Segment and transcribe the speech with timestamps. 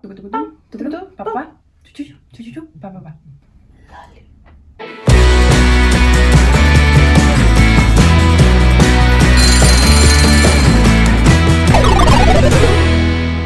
[0.00, 1.42] Tucu, tucu, tu, tucu, tu, pa, pa, pa.
[1.84, 3.12] Chu, chu, chu, chu, chu, pa, pa, pa.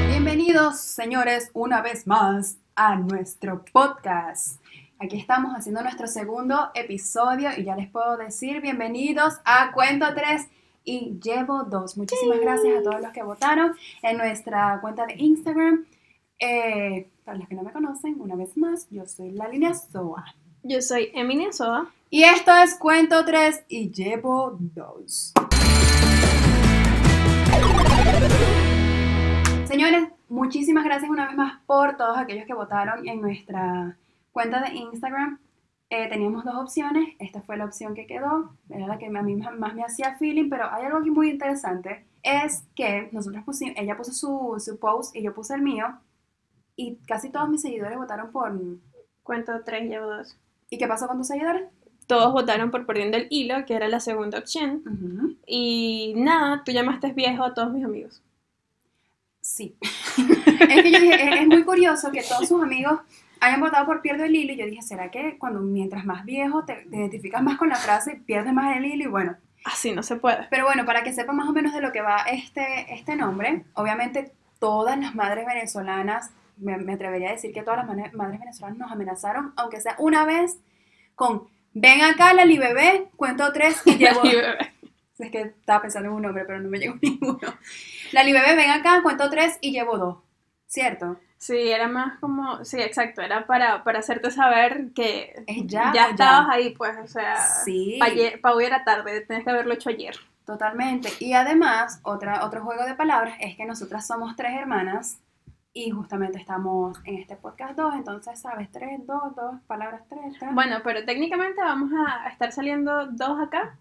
[0.06, 4.60] Bienvenidos, señores, una vez más a nuestro podcast.
[5.00, 10.46] Aquí estamos haciendo nuestro segundo episodio y ya les puedo decir bienvenidos a Cuento 3
[10.84, 11.96] y Llevo 2.
[11.96, 15.84] Muchísimas gracias a todos los que votaron en nuestra cuenta de Instagram.
[16.38, 20.24] Eh, para los que no me conocen, una vez más, yo soy la línea Soa.
[20.62, 21.92] Yo soy Emilia Soa.
[22.10, 25.34] Y esto es Cuento 3 y Llevo 2.
[29.66, 33.96] Señores, muchísimas gracias una vez más por todos aquellos que votaron en nuestra
[34.32, 35.38] cuenta de Instagram.
[35.90, 39.36] Eh, teníamos dos opciones, esta fue la opción que quedó, era la que a mí
[39.36, 43.96] más me hacía feeling, pero hay algo aquí muy interesante, es que nosotros pusimos, ella
[43.96, 46.00] puso su, su post y yo puse el mío,
[46.76, 48.52] y casi todos mis seguidores votaron por...
[49.22, 50.36] Cuento 3, llevo 2.
[50.70, 51.62] ¿Y qué pasó con tus seguidores?
[52.06, 54.82] Todos votaron por Perdiendo el Hilo, que era la segunda opción.
[55.46, 58.22] Y nada, tú llamaste viejo a todos mis amigos.
[59.40, 59.76] Sí.
[60.18, 63.00] es que yo dije, es, es muy curioso que todos sus amigos
[63.40, 66.64] hayan votado por Pierdo el hilo y yo dije, ¿será que cuando mientras más viejo
[66.64, 69.04] te, te identificas más con la frase, pierdes más el hilo?
[69.04, 70.46] Y bueno, Así no se puede.
[70.50, 73.64] pero bueno, para que sepan más o menos de lo que va este, este nombre,
[73.74, 78.78] obviamente todas las madres venezolanas, me, me atrevería a decir que todas las madres venezolanas
[78.78, 80.58] nos amenazaron, aunque sea una vez,
[81.14, 84.22] con, ven acá, Lali bebé, cuento tres y llevo...
[85.16, 87.38] Es que estaba pensando en un nombre, pero no me llegó ninguno.
[88.10, 90.18] Lali bebé, ven acá, cuento tres y llevo dos.
[90.66, 91.20] ¿Cierto?
[91.38, 95.92] Sí, era más como, sí, exacto, era para, para hacerte saber que Es ya.
[95.94, 98.00] ya estabas ahí, pues, o sea, Sí.
[98.42, 100.16] para hoy era tarde, tenías que haberlo hecho ayer.
[100.44, 101.10] Totalmente.
[101.20, 105.18] Y además, otra, otro juego de palabras es que nosotras somos tres hermanas
[105.76, 108.70] y justamente estamos en este podcast dos, entonces, ¿sabes?
[108.70, 110.36] Tres, dos, dos, palabras tres.
[110.38, 110.54] tres.
[110.54, 113.76] Bueno, pero técnicamente vamos a estar saliendo dos acá,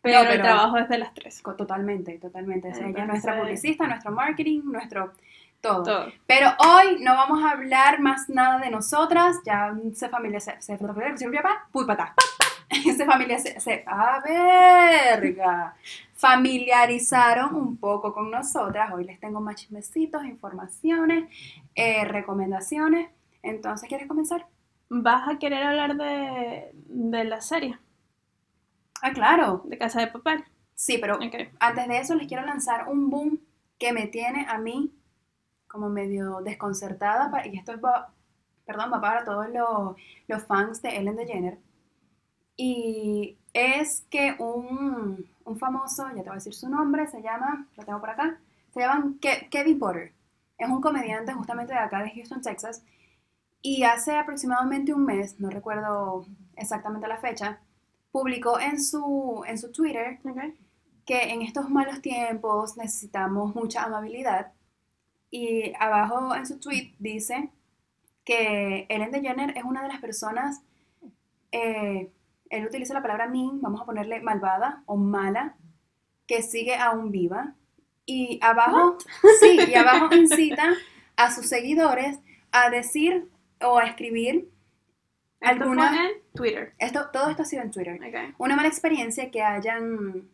[0.00, 1.42] pero, pero- el trabajo es de las tres.
[1.42, 2.72] Co- Totalmente, totalmente.
[2.72, 5.12] Sea, ella es Entonces- nuestra publicista, nuestro marketing, nuestro
[5.60, 5.82] todo.
[5.82, 6.06] Todo.
[6.26, 10.78] Pero hoy no vamos a hablar más nada de nosotras, ya se familia se, se,
[11.72, 12.14] Uy, patá.
[12.35, 12.35] se
[12.94, 15.76] familia se, se- a verga,
[16.14, 18.92] familiarizaron un poco con nosotras.
[18.92, 21.28] Hoy les tengo más chismecitos, informaciones,
[21.74, 23.08] eh, recomendaciones.
[23.42, 24.46] Entonces, ¿quieres comenzar?
[24.88, 27.78] ¿Vas a querer hablar de, de la serie,
[29.02, 29.62] Ah, claro.
[29.66, 30.44] de Casa de Papel?
[30.74, 31.18] Sí, pero
[31.60, 33.40] antes de eso les quiero lanzar un boom
[33.78, 34.92] que me tiene a mí
[35.68, 38.12] como medio desconcertada, para- y esto es, va-
[38.64, 39.96] perdón, va para todos los,
[40.28, 41.58] los fans de Ellen DeGeneres,
[42.56, 47.66] y es que un, un famoso, ya te voy a decir su nombre, se llama,
[47.76, 48.38] lo tengo por acá,
[48.72, 50.12] se llama Ke- Kevin Potter,
[50.58, 52.82] es un comediante justamente de acá de Houston, Texas,
[53.62, 57.60] y hace aproximadamente un mes, no recuerdo exactamente la fecha,
[58.12, 60.54] publicó en su, en su Twitter Ok.
[61.04, 64.52] que en estos malos tiempos necesitamos mucha amabilidad.
[65.30, 67.50] Y abajo en su tweet dice
[68.24, 70.62] que Ellen DeGeneres es una de las personas,
[71.52, 72.10] eh,
[72.50, 75.56] él utiliza la palabra mean, vamos a ponerle malvada o mala,
[76.26, 77.54] que sigue aún viva.
[78.04, 78.98] Y abajo,
[79.40, 80.74] sí, y abajo incita
[81.16, 82.18] a sus seguidores
[82.52, 83.28] a decir
[83.60, 84.48] o a escribir
[85.40, 85.88] Esto alguna...
[85.88, 86.72] fue en Twitter.
[86.78, 87.98] Esto, todo esto ha sido en Twitter
[88.38, 90.28] una mala experiencia que hayan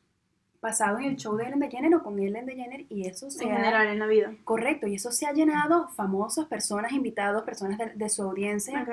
[0.60, 3.52] pasado en el show de Ellen DeGeneres o con Ellen DeGeneres y eso se En
[3.52, 4.34] ha, general, en la vida.
[4.44, 8.90] correcto y eso se ha llenado famosos personas invitados personas de, de su audiencia Ok.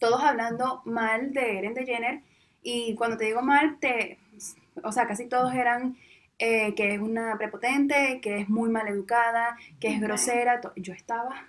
[0.00, 2.22] Todos hablando mal de Ellen DeGeneres
[2.62, 4.18] y cuando te digo mal te
[4.82, 5.96] o sea casi todos eran
[6.38, 11.46] eh, que es una prepotente que es muy mal educada que es grosera yo estaba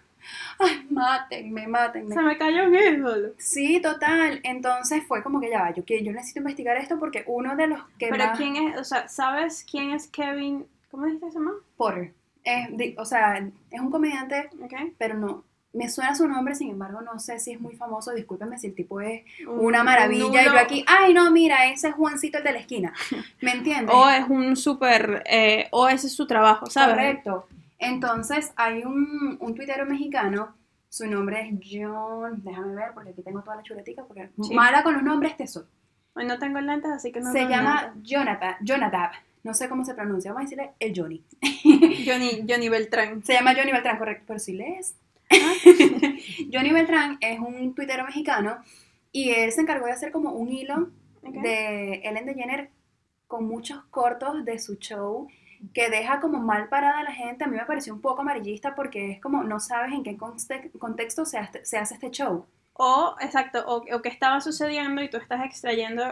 [0.59, 3.33] ay mátenme mátenme Se me cayó un ídolo.
[3.39, 4.39] Sí, total.
[4.43, 7.79] Entonces fue como que ya va, yo, yo necesito investigar esto porque uno de los
[7.97, 8.37] que Pero más...
[8.37, 10.67] quién es, o sea, ¿sabes quién es Kevin?
[10.91, 11.53] ¿Cómo dijiste que se llama?
[11.77, 12.13] Potter.
[12.43, 13.37] Es de- o sea,
[13.71, 14.73] es un comediante, Ok.
[14.99, 15.43] pero no...
[15.73, 18.11] Me suena su nombre, sin embargo, no sé si es muy famoso.
[18.13, 20.41] Discúlpenme si el tipo es Un- una un maravilla.
[20.41, 22.93] Y yo aquí, ay, no, mira, ese es Juancito el de la esquina.
[23.41, 23.95] ¿Me entiendes?
[23.95, 26.95] O es un súper, eh, o ese es su trabajo, ¿sabes?
[26.95, 27.47] Correcto.
[27.79, 30.53] Entonces, hay un, un tuitero mexicano,
[30.89, 34.53] su nombre es John, déjame ver, porque aquí tengo toda la chuletica, porque Sí.
[34.53, 35.63] mala con los nombres te soy.
[36.13, 37.93] Hoy no tengo lentes, así que no se llama.
[38.03, 39.11] Jonathan, Jonadab,
[39.43, 41.23] no sé cómo se pronuncia, vamos a decirle el Johnny.
[42.05, 43.23] Johnny, Johnny Beltrán.
[43.23, 44.95] Se llama Johnny Beltrán, correcto, pero si lees.
[46.53, 48.57] Johnny Beltrán es un tuitero mexicano
[49.11, 50.89] y él se encargó de hacer como un hilo
[51.23, 51.33] Ok.
[51.43, 52.69] de Ellen DeGeneres
[53.27, 55.27] con muchos cortos de su show
[55.73, 58.73] que deja como mal parada a la gente, a mí me pareció un poco amarillista
[58.73, 62.47] porque es como no sabes en qué conte- contexto se hace, se hace este show.
[62.73, 66.03] O, exacto, o, o qué estaba sucediendo y tú estás extrayendo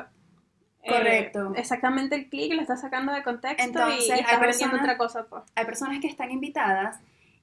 [0.84, 1.54] eh, Correcto.
[1.56, 4.98] exactamente el clic, lo estás sacando de contexto y- Entonces, y, hay estás personas- otra
[4.98, 5.44] cosa, pues.
[5.56, 7.00] Hay personas que están invitadas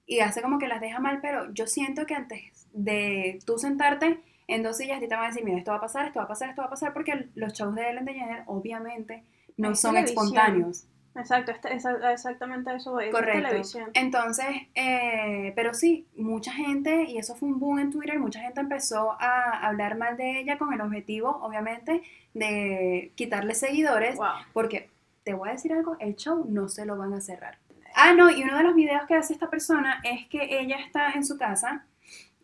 [0.06, 4.20] y hace como que las deja mal, pero yo siento que antes de tú sentarte
[4.49, 6.20] en dos sillas, a ti te van a decir, mira, esto va a pasar, esto
[6.20, 9.25] va a pasar, esto va a pasar, porque los shows de Ellen DeGeneres obviamente
[9.56, 10.25] no Es son televisión.
[10.25, 10.85] espontáneos.
[11.17, 11.73] Exacto, este-
[12.12, 13.11] exactamente eso voy.
[13.11, 13.49] Correcto.
[13.49, 13.91] televisión.
[13.94, 18.61] Entonces, eh, pero sí, mucha gente, y eso fue un boom en Twitter, mucha gente
[18.61, 22.02] empezó a hablar mal de ella con el objetivo, obviamente,
[22.35, 24.26] de quitarle seguidores, Wow.
[24.52, 24.91] porque
[25.25, 27.56] te voy a decir algo, el show no se lo van a cerrar.
[27.99, 31.13] Ah, no, y uno de los videos que hace esta persona es que ella está
[31.13, 31.87] en su casa,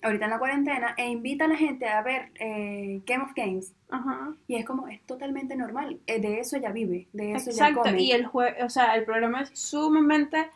[0.03, 3.75] ahorita en la cuarentena, e invita a la gente a ver eh, Game of Games.
[3.91, 4.35] Ajá.
[4.49, 6.01] Y es como, es totalmente normal.
[6.07, 8.03] eh, De eso ella vive, de eso Exacto, ella come.
[8.03, 10.51] y el jue o sea, el programa es sumamente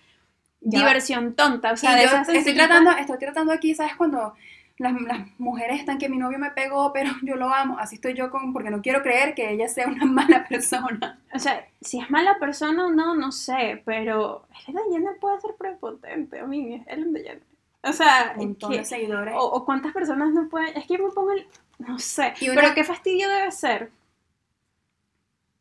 [0.61, 3.95] Ya diversión tonta, o sea, de estoy tratando, estoy tratando aquí, ¿sabes?
[3.97, 4.35] Cuando
[4.78, 7.78] las, las mujeres están que mi novio me pegó, pero yo lo amo.
[7.78, 11.19] Así estoy yo con, porque no quiero creer que ella sea una mala persona.
[11.34, 15.55] O sea, si es mala persona o no, no sé, pero Ellen DeGeneres puede ser
[15.56, 17.43] prepotente, a mí es Ellen DeGeneres.
[17.82, 19.34] O sea, Un que- de seguidores.
[19.37, 21.46] o, o cuántas personas no pueden, es que me pongo el,
[21.78, 23.93] no sé, una- pero qué fastidio debe ser.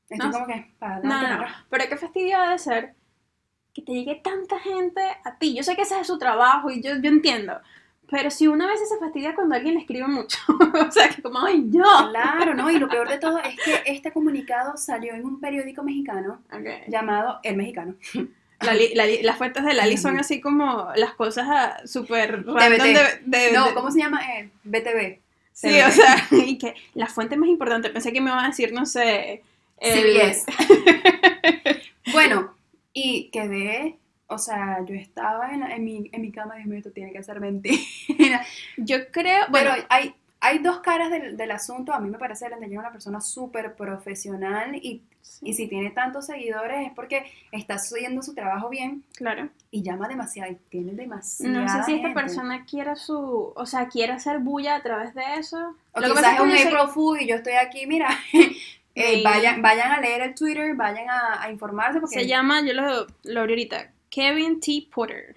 [0.10, 2.94] Estoy no, como que, para No, no, no, pero qué fastidio debe ser
[3.74, 5.56] que te llegue tanta gente a ti.
[5.56, 7.60] Yo sé que ese es su trabajo y yo, yo entiendo,
[8.10, 10.38] pero si una vez se fastidia cuando alguien le escribe mucho,
[10.88, 11.84] o sea, que como, ay, yo.
[12.10, 12.70] Claro, ¿no?
[12.72, 16.42] Y lo peor de todo es que este comunicado salió en un periódico mexicano
[16.88, 17.96] llamado El Mexicano.
[18.62, 22.46] La li- la li- las fuentes de Lali son así como las cosas ah, súper
[22.46, 24.22] random de, de- No, ¿cómo se llama?
[24.38, 25.20] Eh, BTV.
[25.52, 28.72] Sí, o sea, y que la fuente más importante, pensé que me iban a decir,
[28.74, 29.42] no sé,
[29.80, 30.46] el- CBS.
[32.14, 32.54] bueno,
[32.94, 36.78] y quedé, o sea, yo estaba en, la- en mi, en mi cama, Dios mío,
[36.78, 37.78] esto tiene que ser mentira.
[38.78, 41.94] Yo creo, Bueno, bueno, hay, hay dos caras del, del asunto.
[41.94, 45.90] A mí me parece Ellen DeGeneres una persona súper profesional y, sí, y si tiene
[45.92, 49.50] tantos seguidores es porque está haciendo su trabajo bien claro.
[49.72, 53.88] y llama demasiado, y tiene demasiada No sé si esta persona quiera su, o sea,
[53.88, 55.76] quiere hacer bulla a través de eso.
[55.94, 57.88] O Lo que quizás pasa es es un que April Fool y yo estoy aquí,
[57.88, 58.10] mira,
[58.96, 62.16] eh, vayan, vayan a leer el Twitter, vayan a, a informarse porque...
[62.16, 64.88] se llama, yo lo, lo abrí ahorita, Kevin T.
[64.94, 65.36] Porter.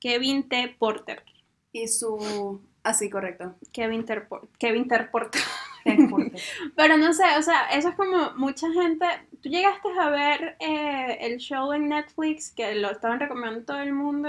[0.00, 0.74] Kevin T.
[0.76, 1.22] Porter.
[1.70, 2.60] Y su...
[2.82, 3.54] Así, correcto.
[3.72, 4.22] Kevin T.
[4.22, 5.04] Por- Kevin T.
[5.04, 5.40] Porter.
[6.76, 9.06] Pero no sé, o sea, eso es como mucha gente.
[9.40, 13.92] Tú llegaste a ver eh, el show en Netflix que lo estaban recomendando todo el
[13.92, 14.28] mundo.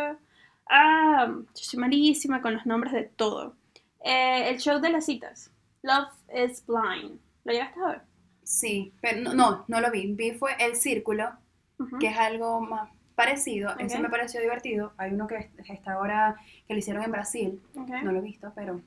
[0.70, 3.56] Ah, yo soy malísima con los nombres de todo.
[4.04, 5.50] Eh, el show de las citas.
[5.82, 7.20] Love is Blind.
[7.44, 8.02] ¿Lo llegaste a ver?
[8.44, 10.14] Sí, pero no, no, no lo vi.
[10.14, 11.32] Vi fue El Círculo,
[12.00, 13.78] que es algo más parecido.
[13.78, 14.04] Ese Ok.
[14.04, 14.94] me pareció divertido.
[14.98, 16.36] Hay uno que está ahora,
[16.68, 17.62] que lo hicieron en Brasil.
[17.76, 18.82] Ok, No lo he visto, pero...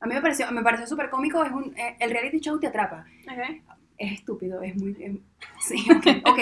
[0.00, 1.42] A mí me pareció, me pareció súper cómico.
[1.44, 3.04] Es un, eh, el reality show te atrapa.
[3.26, 3.62] ok.
[3.96, 4.96] Es estúpido, es muy...
[5.00, 5.20] em,
[5.60, 5.84] sí,
[6.24, 6.38] ok.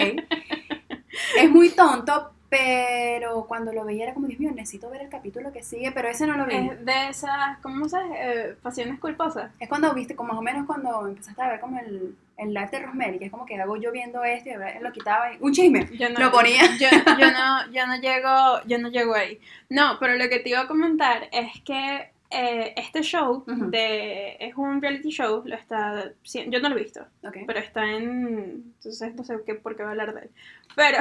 [1.38, 5.52] Es muy tonto, pero cuando lo veía era como, Dios mío, necesito ver el capítulo
[5.52, 6.54] que sigue, pero ese no lo vi.
[6.54, 9.50] Es de esas, ¿cómo se eh, Pasiones culposas.
[9.58, 12.68] Es cuando viste, como más o menos cuando empezaste a ver como el, el live
[12.70, 15.52] de Rosemary, que es como que hago yo viendo esto y lo quitaba y un
[15.52, 15.88] chisme.
[15.98, 16.62] Yo no, Lo ponía.
[16.78, 16.88] Yo,
[17.18, 19.40] yo no, yo no llego, yo no llego ahí.
[19.68, 23.70] No, pero lo que te iba a comentar es que eh, este show Ujú.
[23.70, 26.12] de es un reality show, lo está,
[26.48, 27.38] yo no lo he visto, Ok.
[27.46, 30.30] pero está en, entonces no sé qué, por qué voy a hablar de él.
[30.74, 30.98] Pero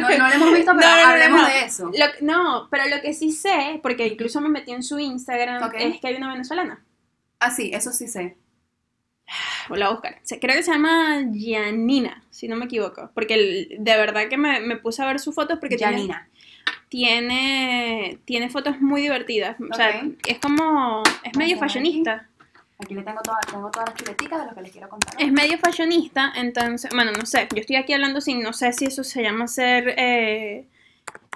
[0.00, 1.86] No, no lo hemos visto, pero No, no, hablemos de eso.
[1.92, 5.74] lo, no, pero lo que sí sé, porque incluso me metí en su Instagram, Ok.
[5.78, 6.84] es que hay una venezolana.
[7.40, 8.36] Ah, sí, eso sí sé.
[9.68, 10.20] Voy a buscar.
[10.40, 13.10] Creo que se llama Janina, si no me equivoco.
[13.14, 16.28] Porque de verdad que me, me puse a ver sus fotos porque Janina.
[16.88, 19.56] Tiene, tiene fotos muy divertidas.
[19.70, 22.28] O sea, es como, es medio fashionista.
[22.78, 25.14] Aquí le tengo todas, tengo todas las chuleticas de lo que les quiero contar.
[25.18, 28.84] Es medio fashionista, entonces, bueno, no sé, yo estoy aquí hablando sin, no sé si
[28.84, 30.66] eso se llama ser, eh,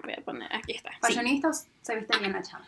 [0.05, 0.91] voy a poner, aquí está.
[0.91, 0.99] Sí.
[1.01, 2.67] Fashionistas se viste bien la chama.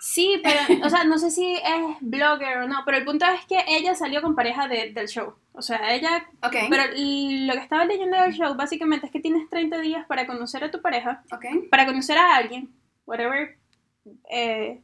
[0.00, 3.44] Sí, pero, o sea, no sé si es blogger o no, pero el punto es
[3.44, 5.34] que ella salió con pareja de- del show.
[5.52, 9.48] O sea, ella, Ok, pero lo que estaba leyendo del show básicamente es que tienes
[9.50, 11.68] 30 días para conocer a tu pareja, ok.
[11.70, 12.70] para conocer a alguien,
[13.04, 13.58] whatever,
[14.30, 14.80] eh,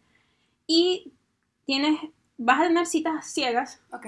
[0.66, 1.12] y
[1.64, 1.98] tienes,
[2.36, 3.80] vas a tener citas ciegas.
[3.92, 4.06] Ok.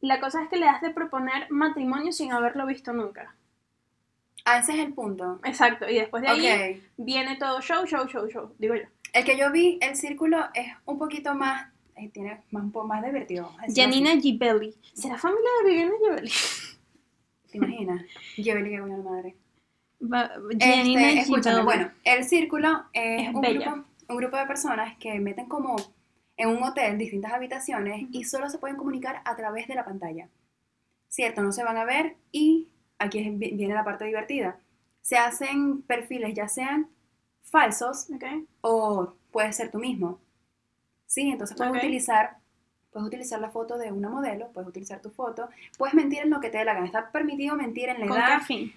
[0.00, 3.34] La cosa es que le das de proponer matrimonio sin haberlo visto nunca.
[4.44, 5.40] Ah, ese es el punto.
[5.44, 8.84] Exacto, y después de ahí viene todo show, show, show, show, digo yo.
[9.14, 12.88] El que yo vi, el círculo, es un poquito más, eh, tiene más, un poco
[12.88, 13.48] más divertido.
[13.72, 14.20] Janina.
[14.20, 14.74] Gibelli.
[14.92, 16.30] ¿Será familia de Viviana Gibelli?
[17.52, 18.02] ¿Te imaginas?
[18.36, 19.36] Yo que buena madre.
[20.50, 24.98] Este, Janina y escúchame, bueno, el círculo es, Es un, grupo, un grupo de personas
[24.98, 25.76] que meten como
[26.36, 30.28] en un hotel distintas habitaciones y solo se pueden comunicar a través de la pantalla.
[31.08, 32.66] Cierto, no se van a ver y
[32.98, 34.58] aquí viene la parte divertida.
[35.02, 36.88] Se hacen perfiles ya sean
[37.44, 38.24] falsos Ok.
[38.62, 40.18] o puedes ser tú mismo.
[41.06, 41.78] Sí, entonces puedes Ok.
[41.78, 42.36] utilizar
[42.92, 46.38] puedes utilizar la foto de una modelo, puedes utilizar tu foto, puedes mentir en lo
[46.40, 46.86] que te dé la gana.
[46.86, 48.72] Está permitido mentir en la ¿Con edad, qué fin?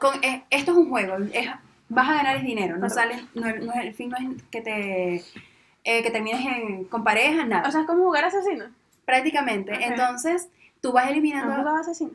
[0.00, 1.48] con- eh, esto es un juego, es-
[1.88, 5.14] vas a ganar es dinero, no sales, no, no el fin no es que te
[5.84, 7.68] eh, que termines en- con pareja, nada.
[7.68, 8.64] O sea, es como jugar asesino.
[9.04, 9.72] prácticamente.
[9.72, 9.80] Ok.
[9.82, 10.48] Entonces,
[10.80, 12.10] tú vas ¿Han eliminando, jugado asesino?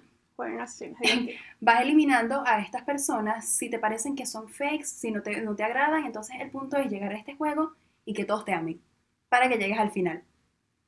[0.45, 1.37] Es divertido.
[1.59, 5.55] vas eliminando a estas personas si te parecen que son fakes, si no te, no
[5.55, 7.73] te agradan, entonces el punto es llegar a este juego
[8.05, 8.81] y que todos te amen,
[9.29, 10.23] para que llegues al final.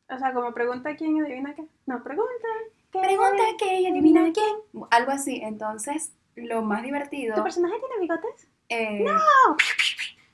[0.10, 1.64] O sea, como pregunta quién y adivina qué.
[1.86, 2.48] No, pregunta.
[2.92, 3.00] ¿qué?
[3.00, 4.86] Pregunta que adivina quién.
[4.90, 5.40] Algo así.
[5.44, 7.36] Entonces, lo más divertido.
[7.36, 8.48] ¿Tu personaje tiene bigotes?
[8.70, 9.06] eh,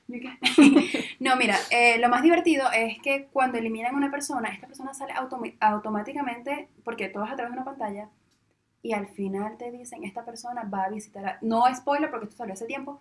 [0.08, 1.16] ¿yo qué?
[1.20, 4.94] no, mira, eh, lo más divertido es que cuando eliminan a una persona, esta persona
[4.94, 5.12] sale
[5.60, 8.08] automáticamente, porque todo es a través de una pantalla,
[8.86, 11.38] y al final te dicen, esta persona va a visitar a...
[11.40, 13.00] No spoiler, porque esto salió hace tiempo,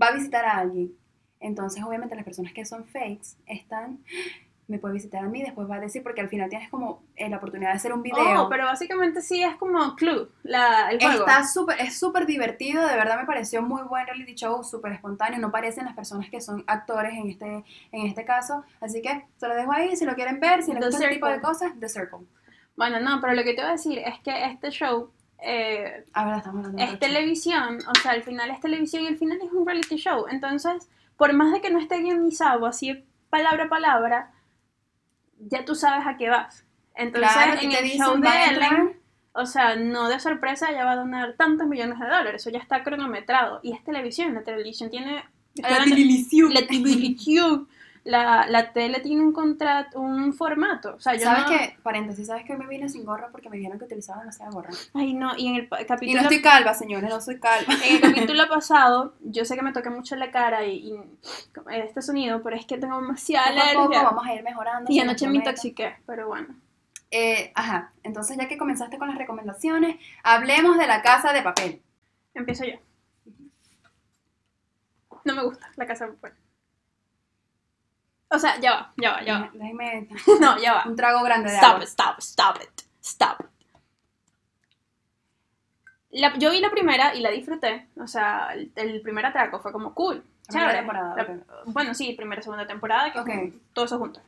[0.00, 0.92] va a visitar a alguien.
[1.40, 3.98] Entonces, obviamente, las personas que son fakes están...
[4.68, 7.28] Me puede visitar a mí, después va a decir, porque al final tienes como eh,
[7.28, 8.44] la oportunidad de hacer un video.
[8.44, 11.26] Oh, pero básicamente sí es como Clue, la, el juego.
[11.26, 15.38] Está súper, es súper divertido, de verdad me pareció muy buen reality show, súper espontáneo,
[15.38, 19.48] no parecen las personas que son actores en este, en este caso, así que se
[19.48, 21.88] lo dejo ahí, si lo quieren ver, si les gusta este tipo de cosas, The
[21.90, 22.20] Circle.
[22.74, 25.10] Bueno, no, pero lo que te voy a decir es que este show
[25.42, 26.98] eh, A ver, estamos es show.
[26.98, 30.26] televisión, o sea, al final es televisión y al final es un reality show.
[30.30, 34.32] Entonces, por más de que no esté guionizado así palabra a palabra,
[35.38, 36.64] ya tú sabes a qué vas.
[36.94, 38.28] Entonces, Claro, en el show de.
[38.28, 39.04] Ellen,
[39.36, 42.60] o sea, no de sorpresa ya va a donar tantos millones de dólares, eso ya
[42.60, 43.58] está cronometrado.
[43.62, 45.24] Y es televisión, la televisión tiene...
[45.56, 46.54] La televisión.
[46.54, 47.68] la televisión,
[48.04, 50.94] la, la tele tiene un contrato, un formato.
[50.96, 51.76] O sea, yo ¿Sabes no- qué?
[51.82, 54.70] Paréntesis, ¿sabes que me vine sin gorra porque me dijeron que utilizaba demasiada gorra?
[54.92, 57.72] Ay, no, y en el pa- Y capítulo no estoy calva, señores, no soy calva.
[57.84, 61.00] En el capítulo pasado, yo sé que me toqué mucho la cara y, y
[61.72, 64.02] este sonido, pero es que tengo demasiada Poco a poco alergia.
[64.02, 64.92] vamos a ir mejorando.
[64.92, 66.48] Y anoche me intoxiqué, pero bueno.
[67.10, 71.80] Eh, ajá, entonces ya que comenzaste con las recomendaciones, hablemos de la casa de papel.
[72.34, 72.74] Empiezo yo.
[75.24, 76.32] No me gusta la casa de papel.
[78.28, 79.50] O sea, ya va, ya va, ya va.
[79.52, 80.08] Déjeme
[80.40, 80.84] No, ya va.
[80.86, 81.82] un trago grande de Stop agua.
[81.84, 83.46] it, stop, stop it, stop.
[86.10, 87.88] La- yo vi la primera y la disfruté.
[88.00, 90.24] O sea, el, el primer atraco fue como cool.
[90.50, 90.74] Chévere.
[90.78, 91.38] temporada, La-.
[91.66, 93.28] Bueno, sí, primera segunda temporada, que Ok.
[93.28, 94.20] es todo eso junto.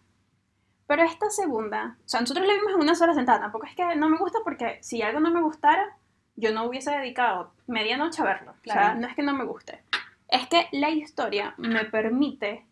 [0.87, 3.41] Pero esta segunda, o sea, nosotros la vimos en una sola sentada.
[3.41, 5.97] Tampoco es que no me gusta porque si algo no me gustara,
[6.37, 8.53] yo no hubiese dedicado medianoche a verlo.
[8.53, 9.01] O sea, Claro.
[9.01, 9.83] no es que no me guste.
[10.29, 12.66] Es que la historia me permite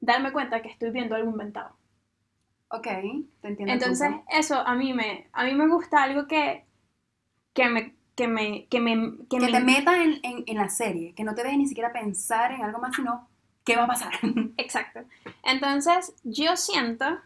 [0.00, 1.76] darme cuenta que estoy viendo algo inventado.
[2.70, 3.72] Ok, te entiendo.
[3.72, 6.64] Entonces, eso a mí me, a mí me gusta algo que,
[7.54, 8.94] que me, que me, que me,
[9.30, 11.66] que que me- te meta en, en, en la serie, que no te deje ni
[11.66, 13.28] siquiera pensar en algo más, sino
[13.64, 14.12] qué va a pasar.
[14.58, 15.00] Exacto.
[15.44, 17.18] Entonces, yo siento,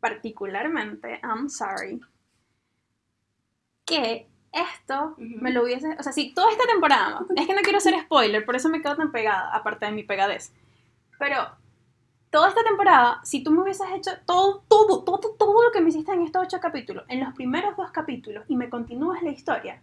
[0.00, 2.00] particularmente, I'm sorry,
[3.84, 7.80] que esto me lo hubiese, o sea, si toda esta temporada, es que no quiero
[7.80, 10.52] ser spoiler, por eso me quedo tan pegada, aparte de mi pegadez,
[11.18, 11.57] pero
[12.30, 15.88] toda esta temporada, si tú me hubieses hecho todo, todo, todo, todo lo que me
[15.88, 19.80] hiciste en estos ocho capítulos, en los primeros dos capítulos, y me continúas la historia,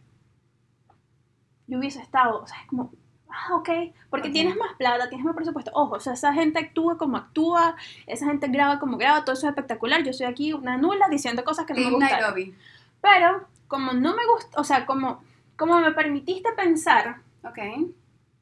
[1.67, 2.91] yo hubiese estado, o sea, es como,
[3.29, 3.69] ah, ok,
[4.09, 4.33] porque Ok.
[4.33, 7.75] tienes más plata, tienes más presupuesto, ojo, o sea, esa gente actúa como actúa,
[8.05, 11.43] esa gente graba como graba, todo eso es espectacular, yo soy aquí una nula diciendo
[11.43, 12.19] cosas que no me Team gustan.
[12.21, 12.55] Nairobi.
[13.01, 15.23] Pero como no me gusta, o sea, como,
[15.57, 17.57] como me permitiste pensar Ok.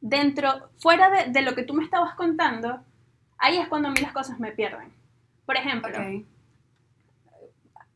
[0.02, 2.82] dentro, fuera de, de lo que tú me estabas contando,
[3.44, 4.92] ahí es cuando a mí las cosas me pierden.
[5.46, 6.26] Por ejemplo, Ok.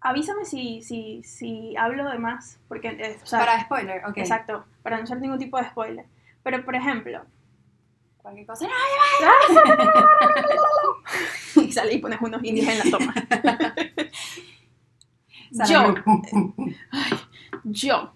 [0.01, 4.17] avísame si, si, si hablo de más, porque, eh, o sea, Para spoiler, ok.
[4.17, 6.05] exacto, para no hacer ningún tipo de spoiler.
[6.43, 7.25] Pero, por ejemplo,
[8.21, 8.67] Cualquier cosa.
[11.55, 13.13] y sale y pones unos indios en la toma.
[15.69, 15.95] yo,
[17.63, 18.13] yo,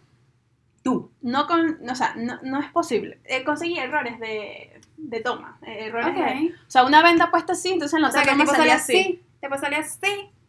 [0.83, 1.11] Tú.
[1.21, 3.19] no con, o sea, no, no es posible.
[3.23, 6.53] Eh, conseguí errores de, de toma, eh, errores de, Ok.
[6.67, 8.97] o sea, una venda puesta así, entonces en la O sea, que tipo salía así.
[8.99, 9.99] así, tipo sale así,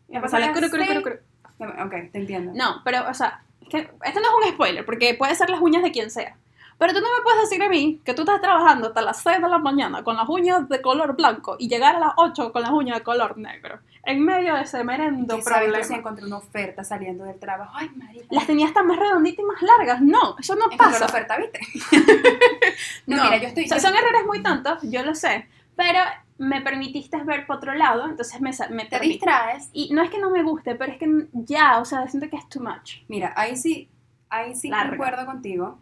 [0.08, 0.92] Y me tipo sale sale cru, cru, así.
[0.92, 1.84] cru, cru.
[1.86, 2.52] Ok, te entiendo.
[2.54, 5.60] No, pero, o sea, es que esto no es un spoiler, porque puede ser las
[5.60, 6.36] uñas de quien sea.
[6.82, 9.40] Pero tú no me puedes decir a mí que tú estás trabajando hasta las 6
[9.40, 12.60] de la mañana con las uñas de color blanco y llegar a las 8 con
[12.60, 13.78] las uñas de color negro.
[14.02, 15.84] En medio de ese merendo ¿Quién sabe tú problema.
[15.84, 17.70] si encontré una oferta saliendo del trabajo?
[17.76, 18.24] Ay, María.
[18.32, 20.00] Las tenías tan más redonditas y más largas.
[20.00, 20.98] No, eso no Encontré pasa.
[20.98, 21.60] la oferta, ¿viste?
[23.06, 23.62] no, mira, yo estoy...
[23.62, 25.46] O sea, son errores muy tontos, yo lo sé.
[25.76, 26.00] Pero
[26.38, 29.70] me permitiste ver por otro lado, entonces me, me Te distraes.
[29.72, 32.34] Y no es que no me guste, pero es que ya, o sea, siento que
[32.38, 33.04] es too much.
[33.06, 33.88] Mira, ahí sí,
[34.28, 34.96] ahí sí Larga.
[34.96, 35.78] concuerdo contigo.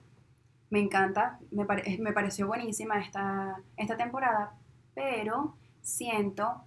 [0.71, 4.55] Me encanta, me, pare- me pareció buenísima esta, esta temporada,
[4.95, 6.63] pero siento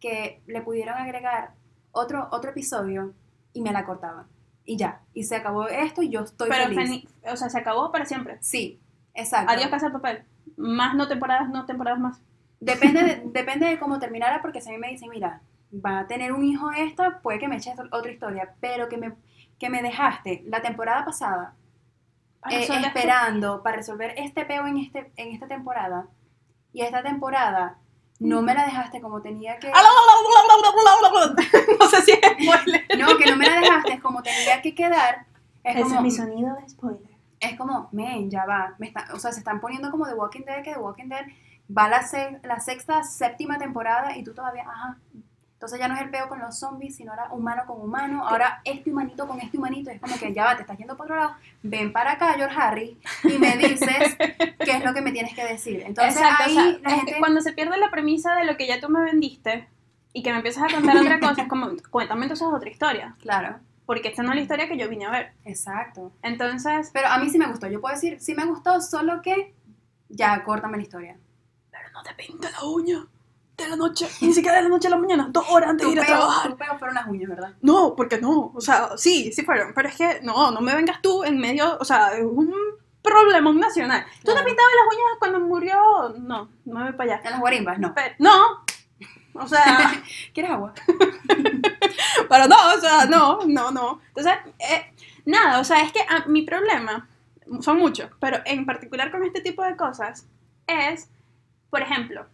[0.00, 1.54] que le pudieron agregar
[1.92, 3.12] otro, otro episodio
[3.52, 4.26] y me la cortaban.
[4.64, 7.08] Y ya, y se acabó esto y yo estoy Pero, feliz.
[7.30, 8.38] o sea, se acabó para siempre.
[8.40, 8.80] Sí,
[9.14, 9.52] exacto.
[9.52, 10.24] Adiós, Casa de Papel.
[10.56, 12.22] Más no temporadas, no temporadas más.
[12.60, 15.42] Depende de, depende de cómo terminara, porque si a mí me dicen, mira,
[15.74, 19.14] va a tener un hijo esta, puede que me eches otra historia, pero que me,
[19.58, 21.54] que me dejaste la temporada pasada
[22.50, 26.06] eh, esperando para resolver este peo en, este, en esta temporada,
[26.72, 27.78] y esta temporada
[28.18, 29.68] no me la dejaste como tenía que...
[31.80, 32.84] No sé si es spoiler.
[32.98, 35.26] No, que no me la dejaste como tenía que quedar.
[35.64, 37.10] Es Ese como, es mi sonido de spoiler.
[37.40, 38.74] es como, men, ya va.
[38.78, 41.26] Me está, o sea, se están poniendo como The Walking Dead, que The Walking Dead
[41.76, 44.98] va la, se- la sexta, séptima temporada y tú todavía, ajá.
[45.60, 48.26] Entonces ya no es el peo con los zombies, sino ahora humano con humano.
[48.26, 49.90] Ahora este humanito con este humanito.
[49.90, 51.34] Es como que ya va, te estás yendo por otro lado.
[51.62, 54.16] Ven para acá, George Harry, y me dices
[54.64, 55.82] qué es lo que me tienes que decir.
[55.84, 57.16] Entonces Exacto, ahí o sea, la gente...
[57.18, 59.68] cuando se pierde la premisa de lo que ya tú me vendiste
[60.14, 63.14] y que me empiezas a contar otra cosa, es como, cuéntame entonces otra historia.
[63.20, 65.32] Claro, Porque esta no es la historia que yo vine a ver.
[65.44, 66.10] exacto.
[66.22, 67.66] Entonces, Pero a mí sí me gustó.
[67.66, 69.52] Yo puedo decir, sí me gustó, solo que
[70.08, 71.18] ya, córtame la historia.
[71.70, 73.06] pero no te pinta la uña
[73.62, 75.92] de la noche, ni siquiera de la noche a la mañana, dos horas antes de
[75.92, 76.56] ir a trabajar.
[76.78, 77.54] fueron las uñas, ¿verdad?
[77.62, 81.00] No, porque no, o sea, sí, sí fueron, pero es que no, no me vengas
[81.02, 82.54] tú en medio, o sea, es un
[83.02, 84.04] problema nacional.
[84.24, 86.14] ¿Tú te pintabas las uñas cuando murió?
[86.18, 87.22] No, no me voy para allá.
[87.24, 87.94] En las guarimbas, no.
[87.94, 88.64] Pero- no,
[89.34, 90.02] o sea,
[90.34, 90.74] ¿Quieres agua?
[92.28, 94.00] pero no, o sea, no, no, no.
[94.08, 94.92] Entonces, eh,
[95.24, 97.08] nada, o sea, es que ah, mi problema,
[97.60, 100.26] son muchos, pero en particular con este tipo de cosas,
[100.66, 101.10] es,
[101.70, 102.26] por ejemplo,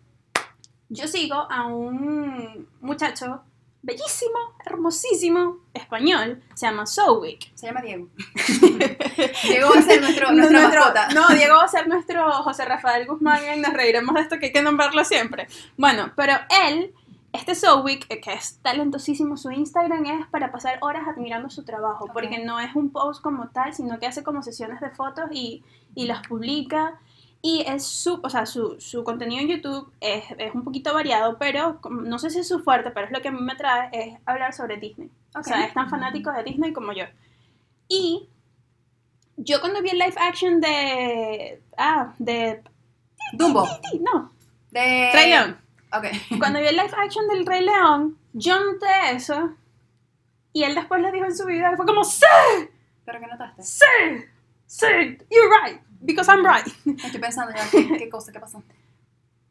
[0.89, 3.43] yo sigo a un muchacho
[3.87, 7.55] bellísimo, hermosísimo, español, se llama Sowick.
[7.55, 8.09] Se llama Diego.
[9.45, 10.33] Diego va a ser nuestro.
[10.33, 14.47] No, Diego va a ser nuestro José Rafael Guzmán y nos reiremos de esto que
[14.47, 15.47] hay que nombrarlo siempre.
[15.77, 16.35] Bueno, pero
[16.67, 16.93] él,
[17.33, 22.45] este Sowick, que es talentosísimo, su Instagram es para pasar horas admirando su trabajo, porque
[22.45, 25.63] no es un post como tal, sino que hace como sesiones de fotos y,
[25.95, 26.99] y las publica.
[27.43, 31.39] Y es su, o sea, su, su contenido en YouTube es, es un poquito variado,
[31.39, 33.89] pero no sé si es su fuerte, pero es lo que a mí me trae,
[33.93, 35.11] es hablar sobre Disney.
[35.35, 35.45] O Ok.
[35.47, 37.05] sea, es tan fanático de Disney como yo.
[37.89, 38.29] Y
[39.37, 41.63] yo cuando vi el live action de...
[41.77, 42.63] Ah, de...
[43.33, 43.67] Dumbo.
[44.01, 44.33] No,
[44.71, 45.11] De...
[45.13, 45.59] Rey León.
[45.93, 46.07] Ok.
[46.39, 49.55] Cuando vi el live action del Rey León, yo noté eso.
[50.53, 52.25] Y él después lo dijo en su video y fue como, ¡Sí!
[53.05, 53.63] ¿Pero qué notaste?
[53.63, 53.85] ¡Sí!
[54.67, 54.87] ¡Sí!
[55.31, 55.81] You're right!
[56.01, 56.67] Because I'm right.
[57.05, 58.33] Estoy pensando ya, ¿qué, qué cosa?
[58.33, 58.63] ¿Qué pasó?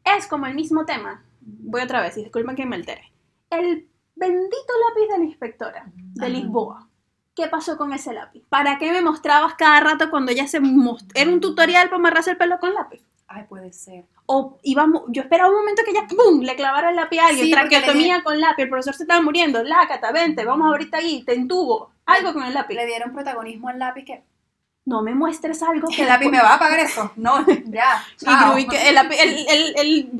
[0.04, 1.22] Es como el mismo tema.
[1.40, 3.12] Voy otra vez, y disculpen que me altere.
[3.50, 6.28] El bendito lápiz de la inspectora de Ajá.
[6.34, 6.88] Lisboa.
[7.34, 8.42] ¿Qué pasó con ese lápiz?
[8.48, 12.30] ¿Para qué me mostrabas cada rato cuando ella se most- Era un tutorial para amarrarse
[12.30, 13.02] el pelo con lápiz.
[13.28, 14.04] Ay, puede ser.
[14.24, 16.40] O íbamos, yo esperaba un momento que ella ¡pum!
[16.40, 19.20] le clavara el lápiz a alguien, Sí, le traqueotomía con lápiz, el profesor se estaba
[19.20, 22.74] muriendo, lácata, vente, vamos ahorita ahí, te entubo, algo con el lápiz.
[22.76, 24.22] Le dieron protagonismo al lápiz que...
[24.86, 27.10] No me muestres algo que ¿El lápiz me va a pagar eso?
[27.16, 28.04] No, ya.
[28.20, 28.46] Y chao.
[28.46, 30.10] Groovy, que el, el, el, el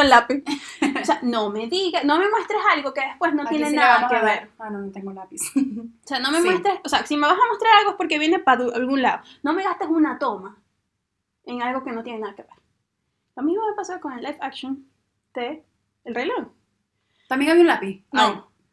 [0.00, 0.42] el lápiz.
[1.00, 3.76] O sea, no me digas, no me muestres algo que después no Aquí tiene sí
[3.76, 4.50] nada que ver.
[4.58, 5.40] Ah, no, no tengo lápiz.
[5.56, 6.48] O sea, no me Sí.
[6.48, 9.22] muestres, o sea, si me vas a mostrar algo es porque viene para algún lado.
[9.44, 10.56] No me gastes una toma
[11.44, 12.50] en algo que no tiene nada que ver.
[13.36, 14.84] Lo mismo me pasó con el live action
[15.34, 15.62] de
[16.04, 16.50] El Rey León.
[17.28, 18.02] También había un lápiz.
[18.10, 18.22] No.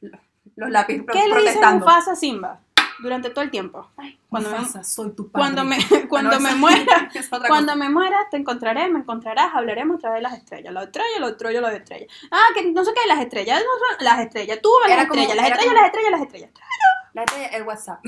[0.02, 0.10] Ay,
[0.56, 1.86] los lápices pro- ¿Qué le dice protestando.
[1.86, 2.60] Mufasa a Simba
[3.04, 3.92] durante todo el tiempo?
[3.98, 5.44] Ay, Cuando me- Mufasa, soy tu padre.
[5.44, 5.78] Cuando me,
[6.10, 10.24] cuando me muera, otra cuando me muera, te encontraré, me encontrarás, hablaremos a través de
[10.24, 10.74] las estrellas.
[10.74, 12.08] Las estrellas, las estrellas, las estrellas.
[12.32, 14.60] Ah, que no sé qué, las estrellas, no son- las estrellas.
[14.64, 16.50] Tú, las como- estrellas, las estrellas, como- las estrellas, las estrellas.
[17.14, 18.00] La estrella, el WhatsApp.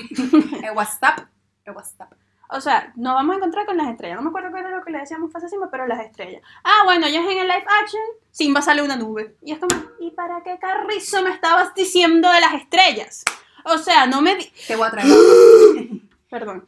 [0.64, 1.20] el WhatsApp.
[1.66, 2.14] El WhatsApp.
[2.50, 4.18] O sea, nos vamos a encontrar con las estrellas.
[4.18, 6.42] No me acuerdo qué era lo que le decíamos Simba, pero las estrellas.
[6.64, 9.36] Ah, bueno, ya es en el live action, Simba sale una nube.
[9.42, 13.24] Y es como, ¿y para qué carrizo me estabas diciendo de las estrellas?
[13.66, 14.38] O sea, no me.
[14.68, 15.08] Te voy a traer.
[16.30, 16.68] Perdón.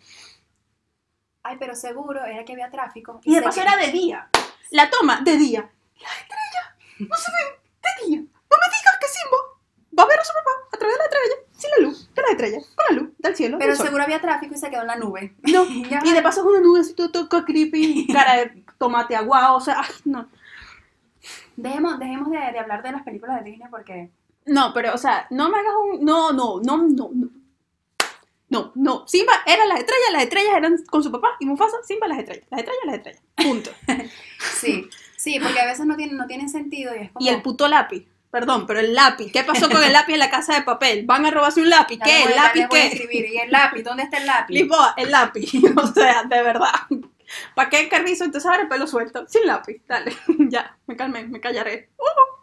[1.44, 3.22] Ay, pero seguro era que había tráfico.
[3.24, 4.30] Y de sé paso era de día.
[4.72, 5.70] La toma, de día.
[6.02, 8.18] Las estrellas no se ven de día.
[8.20, 9.38] No me digas que Simba
[9.98, 11.36] va a ver a su papá a través de la estrella.
[11.52, 13.58] sin la luz de las estrellas, con la luz del cielo.
[13.60, 15.36] Pero del seguro había tráfico y se quedó en la nube.
[15.44, 19.16] No, Ya y de paso es una nube así todo, todo creepy, cara de tomate
[19.16, 20.30] aguado, o sea, ay, no.
[21.56, 24.12] Dejemos, dejemos de, de hablar de las películas de Disney porque
[24.48, 26.04] No, pero, o sea, no me hagas un.
[26.06, 27.30] No, no, no, no, no.
[28.50, 29.06] No, no.
[29.08, 32.46] Simba era las estrellas, las estrellas eran con su papá y Mufasa, Simba las estrellas.
[32.50, 33.22] Las estrellas, las estrellas.
[33.36, 33.72] Punto.
[34.40, 37.26] sí, sí, porque a veces no tienen, no tienen sentido y es como...
[37.26, 38.08] Y el puto lápiz.
[38.32, 39.32] Perdón, pero el lápiz.
[39.32, 41.06] ¿Qué pasó con el lápiz en la casa de papel?
[41.06, 41.98] ¿Van a robarse un lápiz?
[42.00, 42.24] Ya ¿Qué?
[42.24, 42.88] voy- ¿El lápiz les voy a qué?
[42.88, 43.26] escribir.
[43.34, 43.84] ¿Y el lápiz?
[43.84, 44.54] ¿Dónde está el lápiz?
[44.54, 45.52] Lisboa, el lápiz.
[45.78, 46.72] O sea, de verdad.
[47.56, 48.24] ¿Para qué carrizo?
[48.24, 49.26] Entonces ahora el pelo suelto.
[49.28, 49.82] Sin lápiz.
[49.88, 50.16] Dale.
[50.50, 51.90] ya, me calmé, me callaré.
[51.98, 52.37] Uh,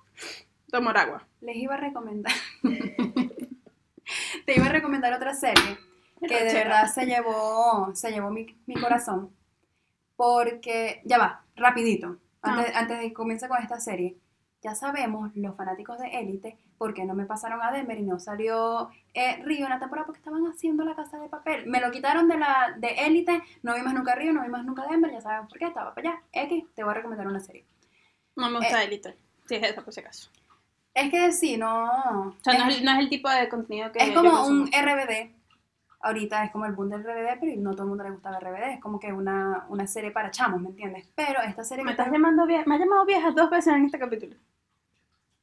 [0.74, 1.26] tomar agua.
[1.40, 2.32] Les iba a recomendar...
[4.44, 5.78] Te iba a recomendar otra serie
[6.26, 9.34] que de verdad se llevó, se llevó mi, mi corazón.
[10.16, 14.18] Porque, ya va, rapidito, antes, antes de que comience con esta serie,
[14.62, 18.18] ya sabemos, los fanáticos de Élite, por qué no me pasaron a Denver y no
[18.18, 21.66] salió eh, Río en la temporada porque estaban haciendo la casa de papel.
[21.66, 24.64] Me lo quitaron de la de Élite, no vi más nunca Río, no vi más
[24.64, 26.22] nunca Denver, ya saben por qué, estaba para allá.
[26.32, 27.64] X, te voy a recomendar una serie.
[28.37, 29.16] No me gusta Elite.
[29.46, 30.30] Sí, es esa, por si acaso.
[30.94, 31.85] Es que sí, no...
[32.28, 33.98] O sea, no es- es, no es el tipo de contenido que.
[33.98, 35.30] Es como un RBD.
[36.00, 38.44] Ahorita es como el boom del RBD, pero no todo el mundo le gusta ver
[38.44, 38.74] RBD.
[38.74, 41.09] Es como que una, una serie para chamos, ¿me entiendes?
[41.14, 42.64] Pero esta serie Me que estás tengo- llamando vieja.
[42.66, 44.37] Me ha llamado vieja dos veces en este capítulo.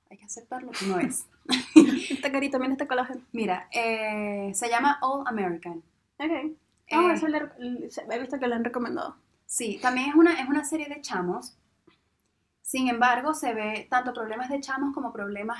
[0.09, 1.25] hay que aceptarlo, no es.
[2.11, 3.21] Esta carita, mira este colágeno.
[3.31, 5.81] Mira, eh, se llama All American.
[6.19, 6.29] Ok.
[6.29, 6.55] Eh,
[6.93, 9.15] Ah, eso le, he visto que le han recomendado.
[9.45, 11.55] Sí, también es una, es una serie de chamos.
[12.71, 15.59] Sin embargo, se ve tanto problemas de chamos como problemas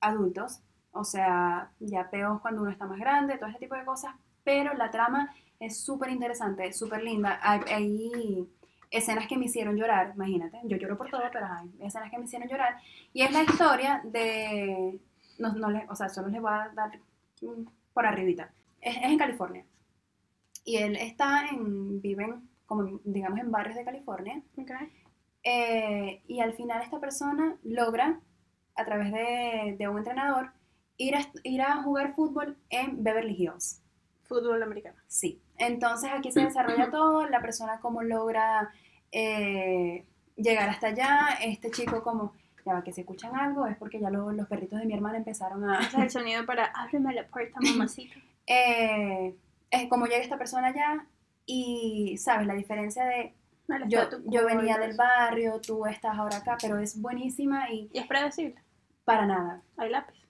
[0.00, 0.60] adultos.
[0.92, 4.14] O sea, ya peos cuando uno está más grande, todo este tipo de cosas.
[4.44, 5.20] Pero la trama
[5.60, 7.38] es súper interesante, súper linda.
[7.42, 8.48] Hay, hay
[8.90, 10.58] escenas que me hicieron llorar, imagínate.
[10.64, 12.72] Yo lloro por todo, pero hay escenas que me hicieron llorar.
[13.12, 14.98] Y es la historia de...
[15.38, 16.90] No, no le- o sea, solo les voy a dar
[17.92, 18.50] por arribita.
[18.80, 19.64] Es, es en California.
[20.64, 22.00] Y él está en...
[22.00, 24.42] Viven como, digamos, en barrios de California.
[24.56, 24.70] Ok.
[25.42, 28.20] Eh, y al final esta persona logra,
[28.74, 30.50] a través de, de un entrenador,
[30.96, 33.82] ir a, ir a jugar fútbol en Beverly Hills.
[34.24, 34.96] Fútbol americano.
[35.06, 35.40] Sí.
[35.58, 38.70] Entonces aquí se desarrolla todo, la persona cómo logra
[39.12, 42.32] eh, llegar hasta allá, este chico como,
[42.64, 45.18] ya va, que se escuchan algo, es porque ya lo- los perritos de mi hermana
[45.18, 45.80] empezaron a...
[45.80, 48.14] Ese es el sonido para ábreme la puerta, mamacita.
[48.52, 49.36] Eh,
[49.70, 51.06] es como llega esta persona allá
[51.46, 52.48] y, ¿sabes?
[52.48, 53.32] La diferencia de
[53.88, 58.06] yo, yo venía del barrio, tú estás ahora acá, pero es buenísima y Y es
[58.06, 58.62] predecible.
[59.04, 59.62] para nada.
[59.76, 60.20] Hay lápiz.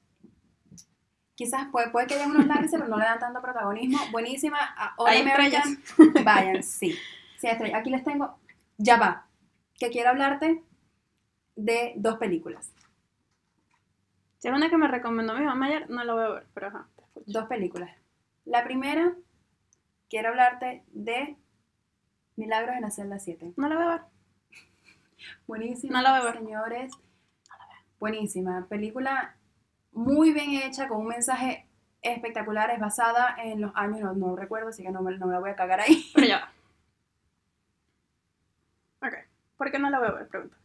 [1.34, 3.98] Quizás puede, puede que haya unos lápices, pero no le dan tanto protagonismo.
[4.12, 4.58] Buenísima.
[4.76, 5.82] A All Hay American,
[6.24, 6.94] Vayan, sí.
[7.38, 7.48] Sí.
[7.48, 8.38] Aquí les tengo.
[8.76, 9.26] Ya va.
[9.78, 10.62] Que quiero hablarte
[11.56, 12.72] de dos películas.
[14.38, 16.68] Si es una que me recomendó mi mamá ayer, no la voy a ver, pero
[16.68, 17.30] ajá, te escucho.
[17.30, 17.90] Dos películas.
[18.44, 19.14] La primera,
[20.08, 21.36] quiero hablarte de
[22.40, 23.52] Milagros en la celda 7.
[23.56, 24.00] No la voy a ver.
[25.46, 25.98] Buenísima.
[25.98, 26.38] No la voy a ver.
[26.38, 26.92] Señores.
[27.98, 28.66] Buenísima.
[28.66, 29.36] Película
[29.92, 31.66] muy bien hecha, con un mensaje
[32.00, 32.70] espectacular.
[32.70, 35.40] Es basada en los años, no, no recuerdo, así que no me, no me la
[35.40, 36.10] voy a cagar ahí.
[36.14, 36.52] Pero ya va.
[39.06, 39.14] Ok.
[39.58, 40.28] ¿Por qué no la voy a ver?
[40.28, 40.56] Pregunta.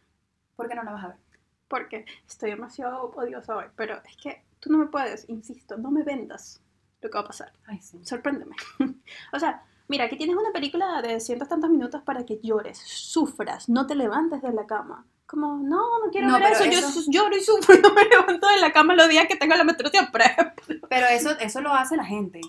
[0.55, 1.17] ¿Por qué no la vas a ver?
[1.67, 3.65] Porque estoy demasiado odiosa hoy.
[3.75, 6.61] Pero es que tú no me puedes, insisto, no me vendas
[7.01, 7.51] lo que va a pasar.
[7.65, 7.99] Ay, sí.
[8.05, 8.55] Sorpréndeme.
[9.33, 13.69] o sea, mira, aquí tienes una película de cientos tantos minutos para que llores, sufras,
[13.69, 15.05] no te levantes de la cama.
[15.25, 16.65] Como, no, no quiero No, ver eso.
[16.65, 19.55] Yo lloro y sufro y no me levanto de la cama los días que tengo
[19.55, 20.59] la menstruación prep.
[20.87, 22.41] Pero eso, eso lo hace la gente.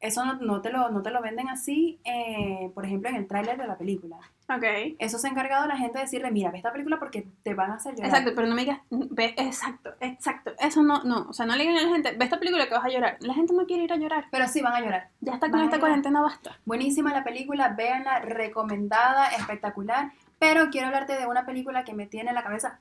[0.00, 3.28] Eso no, no te, lo, no te lo venden así, eh, por ejemplo, en el
[3.28, 4.16] tráiler de la película.
[4.56, 4.64] Ok.
[4.98, 7.70] Eso se ha encargado la gente de decirle, mira, ve esta película porque te van
[7.70, 8.10] a hacer llorar.
[8.10, 10.52] Exacto, pero no me digas, ve, exacto, exacto.
[10.58, 11.28] Eso no, no.
[11.28, 13.16] O sea, no le digan a la gente, ve esta película que vas a llorar.
[13.20, 14.26] La gente no quiere ir a llorar.
[14.32, 15.10] Pero sí, van a llorar.
[15.20, 15.80] Ya está con esta llorar.
[15.80, 16.58] cuarentena, basta.
[16.64, 20.10] Buenísima la película, véanla, recomendada, espectacular.
[20.40, 22.80] Pero quiero hablarte de una película que me tiene en la cabeza.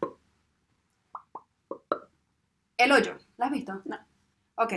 [2.77, 3.17] El hoyo.
[3.38, 3.82] ¿La has visto?
[3.86, 3.97] No.
[4.55, 4.73] Ok.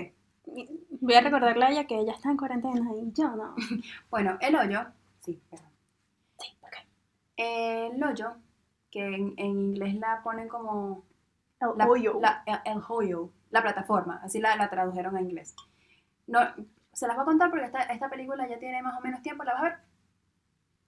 [1.01, 3.55] Voy a recordarle a ella que ella está en cuarentena y yo no.
[4.11, 4.85] Bueno, El hoyo.
[5.21, 5.72] Sí, perdón.
[7.37, 8.35] El hoyo,
[8.91, 11.05] que en, en inglés la ponen como
[11.61, 12.19] El la, hoyo.
[12.21, 15.55] la- el, el hoyo, la plataforma, así la, la tradujeron a inglés.
[16.27, 16.41] No,
[16.93, 19.45] se las voy a contar porque esta, esta película ya tiene más o menos tiempo,
[19.45, 19.79] la vas a ver.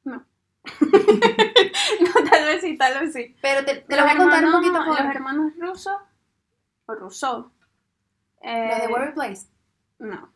[0.05, 0.25] No.
[0.95, 3.35] no, tal vez sí, tal vez sí.
[3.43, 5.97] Pero te, te Los la voy a contar un hermanos- poquito por Los hermanos rusos,
[6.87, 7.51] o Rousseau.
[8.43, 9.47] eh, los de Warrior Place,
[9.99, 10.31] No,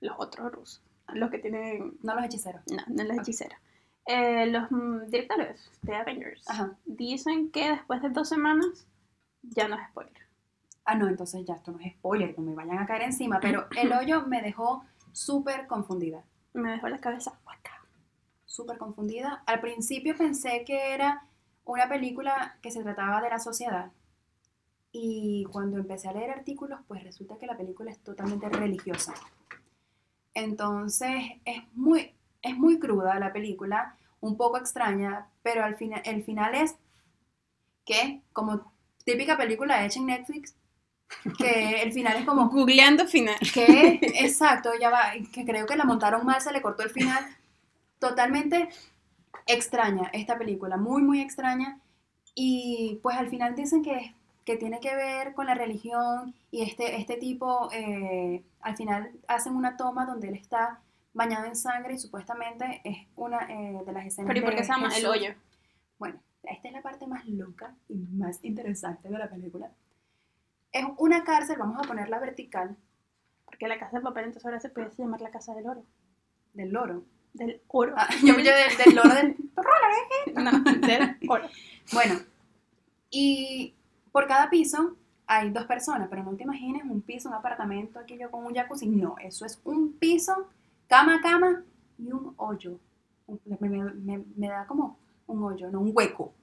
[0.00, 0.82] los otros rusos.
[1.12, 1.98] Los que tienen.
[2.02, 2.62] no los hechiceros.
[2.70, 3.58] No, no los hechiceros.
[4.06, 6.76] Eh, los mm, directores de Avengers Ajá.
[6.84, 8.86] dicen que después de dos semanas
[9.42, 10.12] ya no es spoiler.
[10.84, 13.66] Ah, no, entonces ya esto no es spoiler, no me vayan a caer encima, pero
[13.76, 16.22] el hoyo me dejó súper confundida.
[16.52, 17.84] Me dejó la cabeza hueca.
[18.44, 19.42] Súper confundida.
[19.46, 21.26] Al principio pensé que era
[21.64, 23.90] una película que se trataba de la sociedad.
[24.92, 29.14] Y cuando empecé a leer artículos, pues resulta que la película es totalmente religiosa.
[30.34, 32.13] Entonces es muy,
[32.44, 36.76] es muy cruda la película, un poco extraña, pero al final, el final es
[37.84, 38.72] que, como
[39.04, 40.54] típica película hecha en Netflix,
[41.38, 43.36] que el final es como Googleando final.
[43.52, 47.24] que exacto, ya va, que creo que la montaron mal, se le cortó el final.
[47.98, 48.68] Totalmente
[49.46, 51.80] extraña esta película, muy, muy extraña.
[52.34, 56.96] Y pues al final dicen que, que tiene que ver con la religión y este,
[56.96, 60.80] este tipo, eh, al final hacen una toma donde él está
[61.14, 64.64] bañado en sangre y supuestamente es una eh, de las escenas Pero ¿y por qué
[64.64, 65.34] se llama el hoyo?
[65.98, 69.70] Bueno, esta es la parte más loca y más interesante de la película.
[70.72, 72.76] Es una cárcel, vamos a ponerla vertical,
[73.46, 75.84] Porque la casa de papel entonces ahora se puede llamar la casa del oro.
[76.52, 77.04] del loro.
[77.32, 77.94] Del oro.
[77.96, 79.36] Ah, yo me llevé del, del loro del...
[80.34, 81.48] No, del oro.
[81.92, 82.20] Bueno,
[83.10, 83.72] y
[84.10, 84.96] por cada piso
[85.26, 88.54] hay dos personas, pero no te imagines un piso, un apartamento, aquí yo con un
[88.54, 88.88] jacuzzi.
[88.88, 90.48] No, eso es un piso,
[90.88, 91.64] cama cama
[91.98, 92.78] y un hoyo.
[93.46, 96.34] Me, me- me- me da como un hoyo, no un hueco.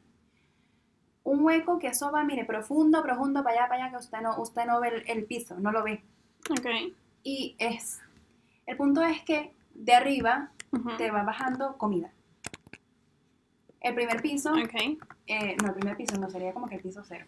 [1.23, 4.41] Un hueco que eso va, mire, profundo, profundo, para allá, para allá, que usted no,
[4.41, 6.03] usted no ve el, el piso, no lo ve.
[6.49, 6.65] Ok.
[7.23, 8.01] Y es,
[8.65, 10.51] el punto es que de arriba
[10.97, 12.11] te va bajando comida.
[13.79, 14.99] El primer piso Ok.
[15.27, 17.25] eh, no, el primer piso no, sería como que el piso cero.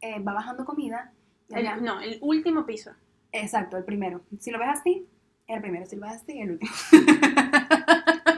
[0.00, 1.12] Eh, va bajando comida.
[1.48, 2.92] y El- allá- no, el último piso.
[3.32, 4.22] Exacto, el primero.
[4.40, 5.06] Si lo ves así,
[5.46, 5.86] el primero.
[5.86, 6.72] Si lo ves así, el último.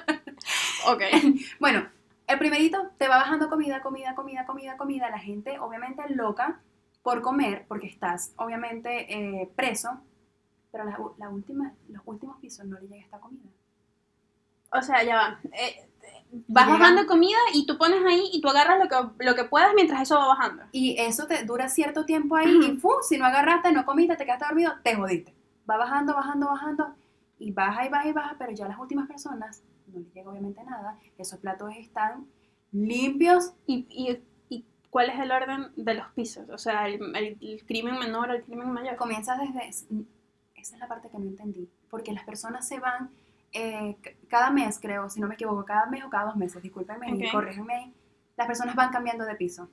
[0.87, 1.03] Ok.
[1.61, 1.87] Bueno,
[2.27, 5.11] el primerito te va bajando comida, comida, comida, comida, comida.
[5.11, 6.61] La gente, obviamente, loca
[7.03, 10.01] por comer, porque estás, obviamente, eh, preso.
[10.73, 13.49] Pero la, la última, los últimos pisos no le llega esta comida.
[14.73, 15.41] O sea, ya va.
[15.53, 15.89] Eh,
[16.49, 19.45] vas Llega- bajando comida y tú pones ahí y tú agarras lo que, lo que
[19.45, 20.65] puedas mientras eso va bajando.
[20.73, 22.81] Y eso te dura cierto tiempo ahí y Ujú.
[22.81, 22.91] ¡fu!
[23.03, 25.35] si no agarraste, no comiste, te quedaste dormido, te jodiste.
[25.69, 26.95] Va bajando, bajando, bajando
[27.39, 30.63] y baja y baja y baja, pero ya las últimas personas no les llega obviamente
[30.65, 30.99] nada.
[31.17, 32.27] Esos platos están
[32.73, 33.53] limpios.
[33.67, 34.23] ¿Y, y,
[34.55, 36.49] y cuál es el orden de los pisos?
[36.51, 38.97] O sea, el, el- el crimen menor el crimen mayor.
[38.97, 39.69] Comienzas desde...
[39.69, 41.69] Esa es la parte que no entendí.
[41.89, 43.11] Porque las personas se van
[43.53, 43.97] eh,
[44.29, 47.25] cada mes, creo, si no me equivoco, cada mes o cada dos meses, discúlpenme y
[47.27, 47.33] Ok.
[47.33, 47.95] corrígenme ahí.
[48.37, 49.69] Las personas van cambiando de piso.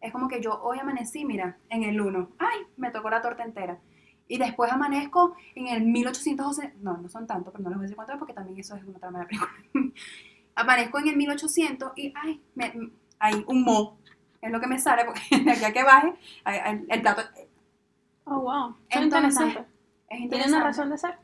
[0.00, 2.30] Es como que yo hoy amanecí, mira, en el 1.
[2.38, 2.60] ¡Ay!
[2.76, 3.78] Me tocó la torta entera.
[4.26, 6.74] Y después amanezco en el 1812.
[6.80, 8.74] No, no son tantos, pero no les voy a decir cuánto es porque también eso
[8.76, 9.52] es una trama de película.
[10.56, 12.40] amanezco en el 1800 y ¡ay!
[12.54, 13.98] Me, hay un mo.
[14.40, 17.22] Es lo que me sale porque de aquí a que baje, hay- el plato
[18.26, 18.76] Oh, wow.
[18.88, 19.04] Entonces,
[19.42, 19.58] interesante.
[19.60, 20.56] es ¿Tiene interesante.
[20.56, 21.18] una razón de ser?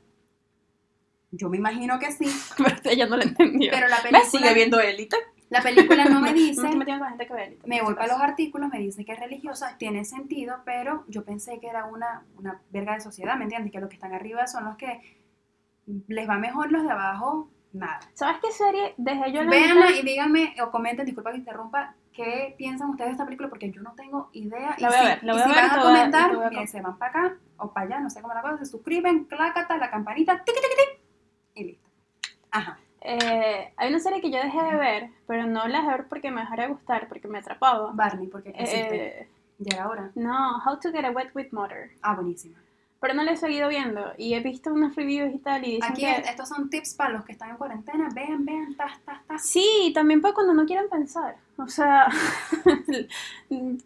[1.31, 2.27] Yo me imagino que sí,
[2.59, 3.71] Pero ella no lo entendió.
[3.73, 5.17] pero la película, Sigue viendo élite.
[5.51, 8.21] La película no me No dice, con la gente que ve me voy para los
[8.23, 12.61] artículos, me dice que es religiosa, tiene sentido, pero yo pensé que era una, una
[12.71, 13.71] verga de sociedad, ¿me entiendes?
[13.73, 15.01] Que los que están arriba son los que
[16.09, 18.01] les va mejor, los de abajo, nada.
[18.15, 19.99] ¿Sabes qué serie dejé yo la Véanla mitad?
[20.01, 23.49] y díganme o comenten, disculpa que interrumpa, ¿qué piensan ustedes de esta película?
[23.49, 24.77] Porque yo no tengo idea.
[24.79, 25.77] La y voy a si, ver, la y voy a ver y van a a-
[25.79, 28.43] y comentar, a miren, se van para acá o para allá, no sé cómo la
[28.43, 31.89] cosa, se suscriben, clácata, la campanita, tiqui, tiqui, tiqui, y listo.
[32.53, 32.79] Ajá.
[33.03, 36.31] Eh, hay una serie que yo dejé de ver, pero no la dejé ver porque
[36.31, 37.93] me dejara de gustar, porque me atrapaba.
[37.93, 38.53] Barney, porque.
[38.57, 39.27] Eh,
[39.59, 40.11] Ya era hora.
[40.15, 41.91] no, How to Get Away with Mother.
[42.03, 42.59] Ah, buenísima.
[43.01, 45.93] Pero no la he seguido viendo y he visto unas reviews y tal y dicen
[45.93, 46.11] Aquí que...
[46.29, 48.11] estos son tips para los que están en cuarentena.
[48.15, 49.43] Vean, vean, tas, tas, tas.
[49.43, 51.35] Sí, también para cuando no quieran pensar.
[51.57, 52.09] O sea,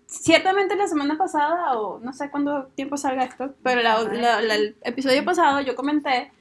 [0.06, 4.54] ciertamente la semana pasada, o no sé cuánto tiempo salga esto, pero la- la- la-
[4.54, 6.32] el episodio pasado yo comenté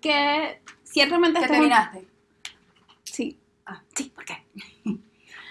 [0.00, 2.06] que ciertamente ¿Qué este es un- terminaste?
[3.66, 3.80] Ah.
[3.94, 4.44] sí, ¿por qué?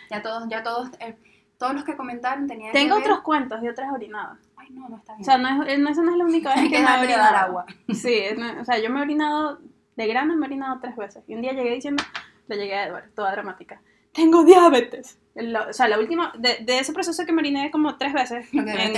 [0.09, 1.15] Ya todos, ya todos, eh,
[1.57, 4.39] todos los que comentaron tenían Tengo que ver- otros cuentos y otras orinadas.
[4.57, 5.21] Ay, no, no está bien.
[5.21, 6.91] O sea, no es, no, esa no es la única vez que que me he
[6.97, 7.23] de orinado.
[7.23, 7.65] dar agua.
[7.93, 9.61] Sí, no- o sea, yo me he orinado,
[9.95, 11.23] de grano me he orinado tres veces.
[11.27, 12.03] Y un día llegué diciendo,
[12.47, 15.17] le llegué a Edward, toda dramática, tengo diabetes.
[15.33, 18.53] La- o sea, la última, de, de ese proceso que me oriné como tres veces.
[18.53, 18.91] Lo que en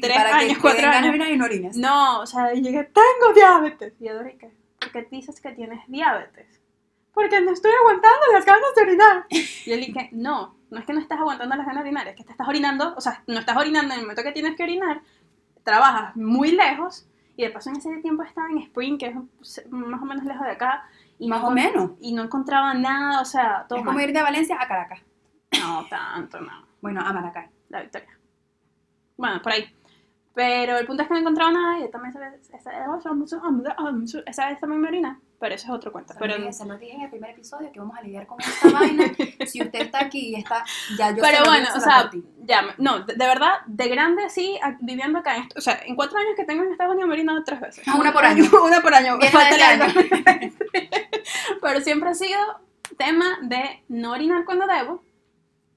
[0.00, 1.28] tres para años, que cuatro de años.
[1.30, 1.76] y no orines.
[1.76, 3.94] No, o sea, llegué, tengo diabetes.
[3.98, 4.52] Y ¿y qué?
[4.78, 6.46] ¿Por qué dices que tienes diabetes?
[7.20, 9.26] Porque no estoy aguantando las ganas de orinar.
[9.66, 12.16] Y él dije, no, no es que no estás aguantando las ganas de orinar, es
[12.16, 14.62] que te estás orinando, o sea, no estás orinando en el momento que tienes que
[14.62, 15.02] orinar,
[15.64, 17.06] trabajas muy lejos,
[17.36, 19.14] y de paso en ese tiempo estaba en Spring, que es
[19.70, 20.84] más o menos lejos de acá,
[21.18, 21.90] y Más no, o menos.
[22.00, 24.08] y no encontraba nada, o sea, todo Es como mal.
[24.08, 25.00] ir de Valencia a Caracas.
[25.60, 27.48] No, tanto, no, Bueno, a Maracay.
[27.68, 28.18] la victoria.
[29.18, 29.74] Bueno, por ahí.
[30.40, 32.72] Pero el punto es que no he encontrado nada y también vez, esa,
[34.26, 36.14] esa vez también me oriné, pero eso es otro cuento.
[36.18, 38.70] Pero Pero, se lo dije en el primer episodio que vamos a lidiar con esta
[38.70, 39.04] vaina.
[39.46, 40.64] Si usted está aquí y está,
[40.96, 44.30] ya yo se pero bueno, o se sea, ya, no, de, de verdad, de grande
[44.30, 47.08] sí, viviendo acá, en, est- o sea, en cuatro años que tengo en Estados Unidos
[47.10, 47.86] me he orinado tres veces.
[47.88, 48.42] Una por año.
[48.66, 49.18] Una por año.
[49.30, 49.84] Falta el año.
[50.24, 50.52] año.
[51.60, 52.40] Pero siempre ha sido
[52.96, 55.02] tema de no orinar cuando debo,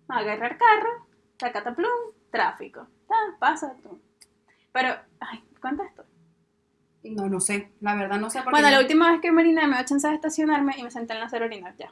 [0.07, 1.05] agarrar carro,
[1.75, 1.89] plum,
[2.31, 2.87] tráfico.
[3.09, 3.99] Ah, pasa tú.
[4.73, 6.03] Pero, ay, cuenta esto.
[7.05, 8.59] No, no sé, la verdad no sé por qué.
[8.59, 11.13] Bueno, la última vez que me oriné me dio chance de estacionarme y me senté
[11.13, 11.91] en la acera a orinar ya.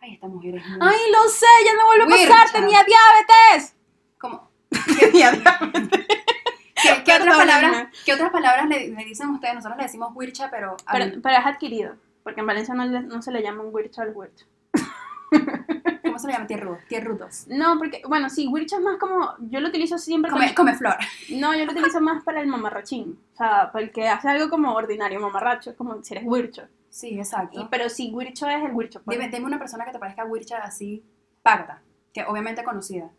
[0.00, 0.78] Ay, esta mujer es muy...
[0.80, 1.46] ¡Ay, lo sé!
[1.64, 2.28] ¡Ya no vuelve a Wircha.
[2.28, 2.60] pasar!
[2.60, 3.76] ¡Tenía diabetes!
[4.18, 4.50] ¿Cómo?
[4.98, 9.54] ¿Qué, qué- qué otras palabras, ¿qué otras palabras le, le dicen ustedes?
[9.54, 10.76] Nosotros le decimos wircha, pero...
[10.86, 13.72] a Pero, pero es adquirido, porque en Valencia no, le- no se le llama un
[13.72, 14.44] wircho al wircho.
[16.22, 16.46] ¿Cómo se le llama?
[16.46, 16.78] Tierrudos.
[16.88, 17.46] Tierrudos.
[17.48, 20.74] No, porque, bueno, sí, wircho es más como, yo lo utilizo siempre Come, también- come
[20.74, 20.94] flor.
[21.30, 23.18] No, yo lo utilizo más para el mamarrachín.
[23.32, 25.70] O sea, para el que hace algo como ordinario, mamarracho.
[25.70, 26.62] Es como si eres wircho.
[26.88, 27.60] Sí, exacto.
[27.60, 29.02] Y, pero si wircho es el wircho.
[29.02, 31.02] pues, Dime, dime una persona que te parezca wircha así,
[31.42, 31.80] pagata,
[32.12, 33.10] que obviamente conocida.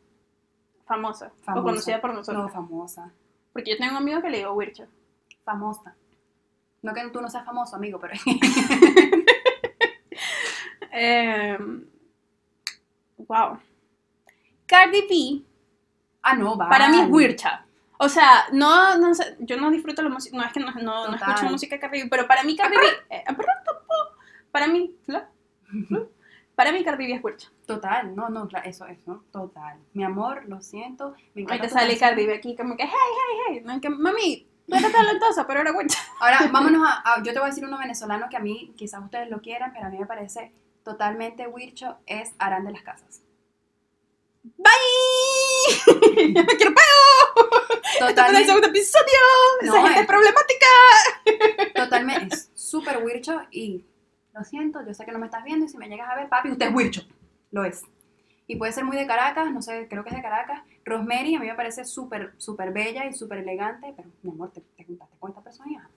[0.86, 1.62] famosa, Famosa.
[1.62, 2.44] O conocida por nosotros.
[2.44, 3.12] No, famosa.
[3.52, 4.86] Porque yo tengo un amigo que le digo wircho.
[5.44, 5.96] Famosa.
[6.82, 8.14] No que tú no seas famoso, amigo, pero...
[10.96, 11.58] Eh,
[13.28, 13.60] wow.
[14.66, 15.44] Cardi B,
[16.22, 16.70] ah, no, va.
[16.70, 17.66] para mí es wircha.
[18.00, 21.08] O sea, no, no sé, yo no disfruto la música, no es que no, no,
[21.10, 23.24] no escucho música Cardi B, pero para mí Cardi B, eh,
[24.52, 25.30] para mí, ¿fla?
[26.56, 27.50] para mí Cardi B es wircha.
[27.66, 29.80] Total, no, no, claro, eso, eso, total.
[29.94, 32.10] Mi amor, lo siento, me Ahí encanta te tu sale canción.
[32.10, 35.62] Cardi B aquí como que, hey, hey, hey, no, que, mami, tú eres talentosa, pero
[35.62, 36.00] era wircha.
[36.20, 39.02] Ahora, vámonos a, a- Yo te voy a decir uno venezolano que a mí, quizás
[39.04, 40.52] ustedes lo quieran, pero a mí me parece
[40.84, 43.22] totalmente wircho, es Arán de las Casas.
[44.44, 44.74] ¡Bye!
[46.34, 47.64] ¡Ya me quiero peo!
[47.74, 49.20] ¡Este fue el Totalmente, segundo episodio!
[49.62, 50.02] No, ¡Esa gente eh.
[50.02, 50.68] es problemática!
[51.84, 53.86] totalmente, es súper wircho y
[54.34, 56.28] lo siento, yo sé que no me estás viendo y si me llegas a ver,
[56.28, 57.02] papi, usted es wircho.
[57.52, 57.84] Lo es.
[58.48, 60.62] Y puede ser muy de Caracas, no sé, creo que es de Caracas.
[60.84, 64.62] Rosemary a mí me parece súper, súper bella y súper elegante, pero mi amor, te,
[64.76, 65.90] te juntaste con esta persona.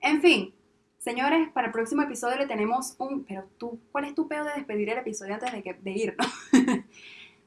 [0.00, 0.54] En fin,
[0.98, 3.24] señores, para el próximo episodio le tenemos un...
[3.24, 6.26] Pero tú, ¿cuál es tu peo de despedir el episodio antes de, que, de irnos?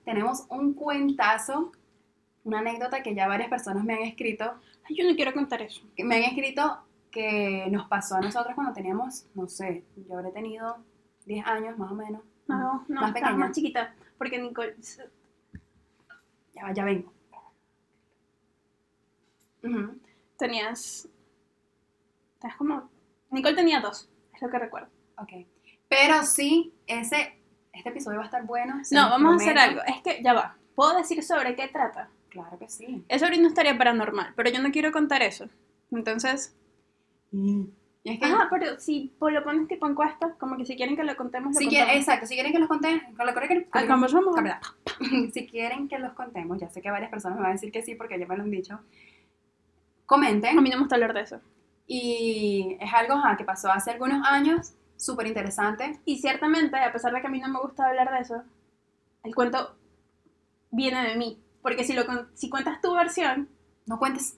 [0.06, 1.72] tenemos un cuentazo,
[2.44, 4.54] una anécdota que ya varias personas me han escrito,
[4.90, 5.82] Ay, yo no quiero contar eso.
[5.96, 6.80] que me han escrito
[7.12, 10.78] que nos pasó a nosotros cuando teníamos, no sé, yo habré tenido
[11.26, 12.22] 10 años más o menos.
[12.48, 13.36] No, no, Más pequeña.
[13.36, 13.94] más chiquita.
[14.18, 14.76] Porque Nicole.
[16.54, 17.14] Ya, ya vengo.
[20.38, 21.08] Tenías.
[22.40, 22.90] Tenías como.
[23.32, 24.88] Nicole tenía dos, es lo que recuerdo.
[25.17, 25.30] Ok.
[25.89, 27.38] Pero sí, ese,
[27.74, 28.82] este episodio va a estar bueno.
[28.91, 29.82] No, vamos a hacer prometo.
[29.82, 29.96] algo.
[29.96, 30.56] Es que ya va.
[30.76, 32.10] ¿Puedo decir sobre qué trata?
[32.30, 33.04] Claro que sí.
[33.10, 35.48] Es sobre una historia paranormal, pero yo no quiero contar eso.
[35.91, 36.56] Entonces.
[37.34, 37.67] Y
[38.06, 41.15] es que, Ah, pero si lo pones tipo encuesta, como que si quieren que lo
[41.15, 41.96] contemos, lo si contamos.
[41.96, 44.36] exacto, si quieren que los contemos, con lo que Ah, conversamos.
[45.34, 47.84] si quieren que los contemos, ya sé que varias personas me van a decir que
[47.84, 48.80] sí porque ya me lo han dicho,
[50.06, 50.58] comenten.
[50.58, 51.41] A mí no me gusta hablar de eso.
[51.88, 56.00] Y es algo ajá, que pasó hace algunos años, súper interesante.
[56.06, 58.44] Y ciertamente, a pesar de que a mí no me gusta hablar de eso,
[59.24, 59.76] el cuento
[60.72, 61.41] viene de mí.
[61.62, 63.50] Porque si, lo, si cuentas tu versión,
[63.86, 64.38] No cuentes.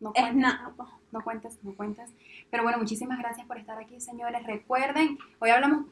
[0.00, 0.42] No es cuentes.
[0.42, 0.74] nada.
[1.12, 2.10] no cuentes, no cuentes.
[2.50, 4.44] Pero bueno, muchísimas gracias por estar aquí, señores.
[4.46, 5.86] Recuerden, hoy hablamos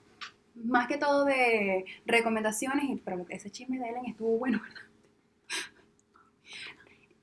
[0.55, 4.83] más que todo de recomendaciones, pero ese chisme de Ellen estuvo bueno, ¿verdad?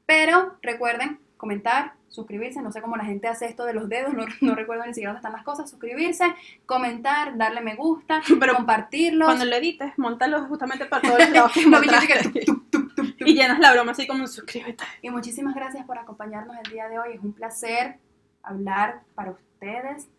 [0.05, 4.25] Pero recuerden comentar, suscribirse, no sé cómo la gente hace esto de los dedos, no,
[4.41, 6.25] no recuerdo ni siquiera dónde están las cosas, suscribirse,
[6.65, 9.25] comentar, darle me gusta, Pero compartirlos.
[9.25, 12.31] Cuando lo edites, montalo justamente para todos los lados que Los bichos mostraste.
[12.39, 13.27] que tup, tup, tup, tup.
[13.27, 14.83] Y llenas la broma así como suscríbete.
[15.01, 17.13] Y muchísimas gracias por acompañarnos el día de hoy.
[17.13, 17.97] Es un placer
[18.43, 20.09] hablar para ustedes,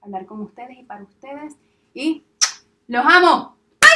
[0.00, 1.56] hablar con ustedes y para ustedes.
[1.92, 2.24] Y
[2.86, 3.58] los amo.
[3.80, 3.88] ¡Bye!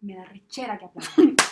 [0.00, 1.36] Me da rechera que aplaudan.